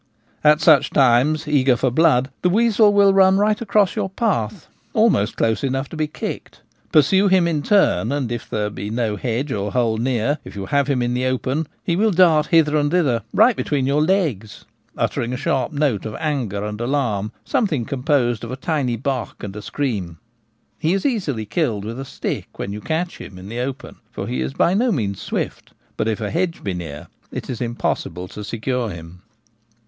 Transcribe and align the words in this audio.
At 0.43 0.61
such 0.61 0.89
times, 0.89 1.47
eager 1.47 1.75
for 1.77 1.91
blood, 1.91 2.31
the 2.41 2.49
weasel 2.49 2.91
will 2.91 3.13
run 3.13 3.37
right 3.37 3.61
across 3.61 3.95
your 3.95 4.09
path, 4.09 4.67
almost 4.95 5.37
close 5.37 5.63
enough 5.63 5.89
to 5.89 5.95
be 5.95 6.07
kicked. 6.07 6.61
Pursue 6.91 7.27
him 7.27 7.47
in 7.47 7.61
turn, 7.61 8.11
and 8.11 8.31
if 8.31 8.49
there 8.49 8.71
be 8.71 8.89
no 8.89 9.15
hedge 9.15 9.51
or 9.51 9.73
hole 9.73 9.97
near, 9.97 10.39
if 10.43 10.55
you 10.55 10.65
have 10.65 10.87
him 10.87 11.03
in 11.03 11.13
the 11.13 11.27
open, 11.27 11.67
he 11.83 11.95
will 11.95 12.09
dart 12.09 12.47
hither 12.47 12.75
and 12.77 12.89
thither 12.89 13.21
right 13.31 13.55
between 13.55 13.85
your 13.85 14.01
legs, 14.01 14.65
uttering 14.97 15.33
a 15.33 15.37
sharp 15.37 15.69
short 15.71 15.79
note 15.79 16.07
of 16.07 16.15
anger 16.19 16.65
and 16.65 16.81
alarm, 16.81 17.31
something 17.45 17.85
com 17.85 18.01
posed 18.01 18.43
of 18.43 18.49
a 18.51 18.55
tiny 18.55 18.95
bark 18.95 19.43
and 19.43 19.55
a 19.55 19.61
scream. 19.61 20.17
He 20.79 20.93
is 20.93 21.05
easily 21.05 21.45
killed 21.45 21.85
with 21.85 21.99
a 21.99 22.05
stick 22.05 22.57
when 22.57 22.73
you 22.73 22.81
catch 22.81 23.19
him 23.19 23.37
in 23.37 23.49
the 23.49 23.59
open, 23.59 23.97
for 24.09 24.25
he 24.25 24.41
is 24.41 24.53
by 24.53 24.73
no 24.73 24.91
means 24.91 25.21
swift; 25.21 25.73
but 25.95 26.07
if 26.07 26.19
a 26.19 26.31
hedge 26.31 26.63
be 26.63 26.73
near 26.73 27.05
it 27.31 27.51
is 27.51 27.61
impossible 27.61 28.27
to 28.29 28.43
secure 28.43 28.89
him. 28.89 29.21